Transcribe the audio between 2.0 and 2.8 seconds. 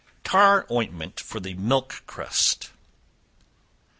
Crust."